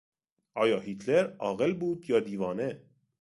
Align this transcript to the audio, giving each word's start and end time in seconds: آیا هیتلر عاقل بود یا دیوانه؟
آیا 0.53 0.79
هیتلر 0.79 1.33
عاقل 1.39 1.73
بود 1.73 2.09
یا 2.09 2.19
دیوانه؟ 2.19 2.81